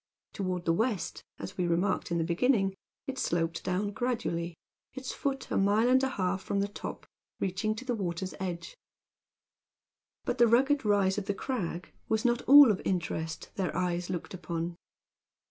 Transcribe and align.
Toward 0.33 0.65
the 0.65 0.73
west, 0.73 1.23
as 1.37 1.59
we 1.59 1.67
remarked 1.67 2.09
in 2.09 2.17
the 2.17 2.23
beginning, 2.23 2.73
it 3.05 3.19
sloped 3.19 3.63
down 3.63 3.91
gradually, 3.91 4.55
its 4.93 5.11
foot 5.13 5.51
a 5.51 5.57
mile 5.57 5.87
and 5.87 6.01
a 6.01 6.09
half 6.09 6.41
from 6.41 6.59
the 6.59 6.67
top, 6.67 7.05
reaching 7.39 7.75
to 7.75 7.85
the 7.85 7.93
water's 7.93 8.33
edge. 8.39 8.75
But 10.25 10.39
the 10.39 10.47
rugged 10.47 10.83
rise 10.83 11.19
of 11.19 11.25
the 11.27 11.35
crag 11.35 11.93
was 12.09 12.25
not 12.25 12.41
all 12.49 12.71
of 12.71 12.81
interest 12.83 13.51
their 13.57 13.77
eyes 13.77 14.09
looked 14.09 14.33
upon. 14.33 14.75